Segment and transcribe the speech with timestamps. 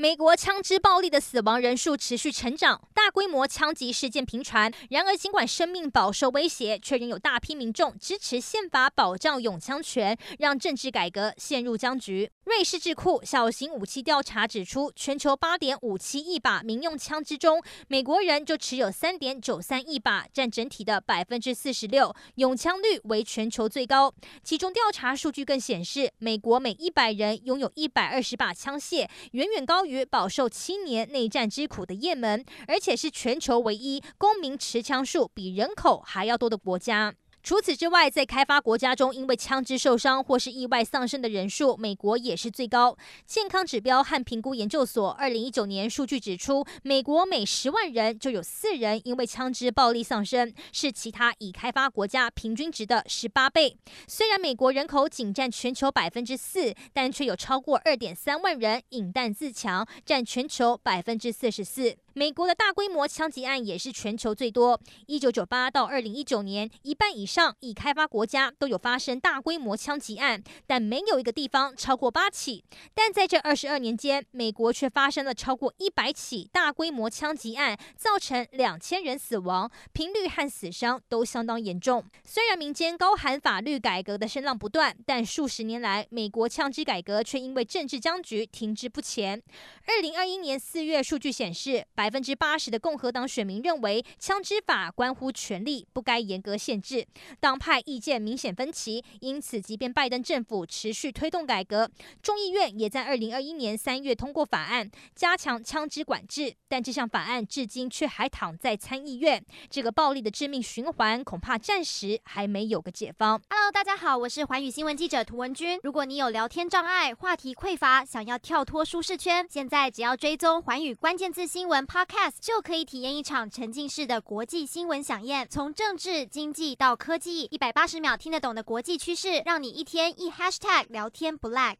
[0.00, 4.72] 美国枪支暴力的死亡人数持续成长，大规模枪击事件频传。
[4.88, 12.30] 然而，尽管生命饱受威胁，却仍有大批民众支持宪法保障拥枪权，让政治改革陷入僵局。
[12.44, 24.14] 瑞士智库小型武器调查指出，全球八点五七亿把民用枪支中，美国人就持有三点九三亿把，占整体的百分之四十六，拥枪率为全球最高。
[24.42, 29.89] 其中调查数据更显示，美国每一百人拥有一百二十把枪械，远远高于。
[29.90, 37.14] 于饱受七年内战之苦的也门，而且是全球唯一公民持枪数比人口还要多的国家。
[37.42, 42.96] 除此之外，在开发国家中，因为枪支受伤或是意外丧生的人数，美国也是最高。
[43.26, 53.76] 健康指标和评估研究所二零一九年数据指出，美国每十万人就有四人因为枪支暴力丧生，是其他已开发国家平均值的十八倍。
[54.06, 61.96] 虽然美国人口仅占全球百分之四，但却有超过二点三万人饮弹自强，占全球百分之四十四。
[62.12, 64.80] 美国的大规模枪击案也是全球最多。
[65.06, 72.64] 一九九八到二零一九年，一半以上已开发国家都有发生大规模枪击案，但没有一个地方超过八起。
[72.94, 82.04] 但在这二十二年间，美国却发生了超过一百起大规模枪击案，造成两千人死亡，频率和死伤都相当严重。
[82.24, 89.40] 虽然民间高喊法律改革的声浪不断，但数十年来，美国枪支改革却因为政治僵局停滞不前。
[89.86, 97.06] 二零二一年四月数据显示，百百分之八十的共和党选民认为，枪支法关乎权力，不该严格限制。
[97.38, 101.88] 党派意见明显分歧，因此，即便拜登政府持续推动改革，
[102.20, 106.52] 众议院也在二零二一年三月通过法案，加强枪支管制。
[106.66, 109.44] 但这项法案至今却还躺在参议院。
[109.68, 113.40] 这个暴力的致命循环，恐怕暂时还没有个解方。
[113.48, 115.78] Hello，大家好，我是环宇新闻记者涂文君。
[115.84, 121.86] 如果你有聊天障碍、话题匮乏，想要跳脱舒适圈，现在只要追踪环宇关键字新闻。
[121.90, 131.74] Podcast 就可以体验一场沉浸式的国际新闻飨宴，从政治、经济到科技，一百八十秒听得懂的国际趋势，让你一天一 Hashtag 聊天不 lag。